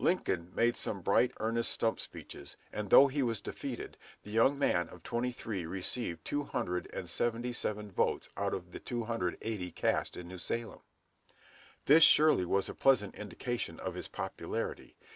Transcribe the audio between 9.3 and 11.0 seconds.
and eighty cast in New Salem.